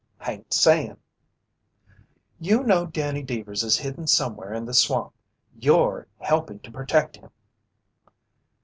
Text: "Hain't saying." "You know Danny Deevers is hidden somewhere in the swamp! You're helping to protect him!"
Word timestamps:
"Hain't 0.21 0.51
saying." 0.51 0.97
"You 2.39 2.63
know 2.63 2.87
Danny 2.87 3.21
Deevers 3.21 3.61
is 3.63 3.77
hidden 3.77 4.07
somewhere 4.07 4.51
in 4.51 4.65
the 4.65 4.73
swamp! 4.73 5.13
You're 5.55 6.07
helping 6.17 6.59
to 6.61 6.71
protect 6.71 7.17
him!" 7.17 7.29